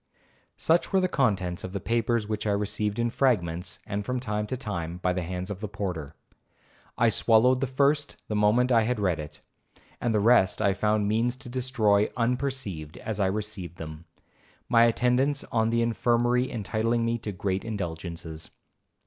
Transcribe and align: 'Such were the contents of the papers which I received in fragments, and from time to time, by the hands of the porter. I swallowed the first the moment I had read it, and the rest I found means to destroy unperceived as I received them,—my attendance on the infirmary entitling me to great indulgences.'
'Such 0.57 0.91
were 0.91 0.99
the 0.99 1.07
contents 1.07 1.63
of 1.63 1.73
the 1.73 1.79
papers 1.79 2.27
which 2.27 2.47
I 2.47 2.51
received 2.53 2.97
in 2.97 3.11
fragments, 3.11 3.77
and 3.85 4.03
from 4.03 4.19
time 4.19 4.47
to 4.47 4.57
time, 4.57 4.97
by 4.97 5.13
the 5.13 5.21
hands 5.21 5.51
of 5.51 5.59
the 5.59 5.67
porter. 5.67 6.15
I 6.97 7.09
swallowed 7.09 7.61
the 7.61 7.67
first 7.67 8.15
the 8.27 8.35
moment 8.35 8.71
I 8.71 8.81
had 8.81 8.99
read 8.99 9.19
it, 9.19 9.41
and 10.01 10.11
the 10.11 10.19
rest 10.19 10.59
I 10.59 10.73
found 10.73 11.07
means 11.07 11.35
to 11.35 11.49
destroy 11.49 12.09
unperceived 12.17 12.97
as 12.97 13.19
I 13.19 13.27
received 13.27 13.77
them,—my 13.77 14.85
attendance 14.85 15.43
on 15.51 15.69
the 15.69 15.83
infirmary 15.83 16.49
entitling 16.51 17.05
me 17.05 17.19
to 17.19 17.31
great 17.31 17.63
indulgences.' 17.63 18.49